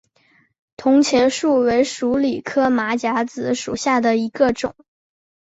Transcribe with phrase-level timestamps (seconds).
[0.77, 4.73] 铜钱树为鼠李科马甲子属下的一个种。